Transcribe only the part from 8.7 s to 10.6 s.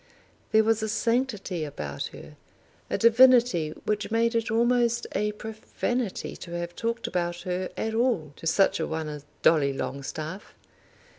a one as Dolly Longstaff.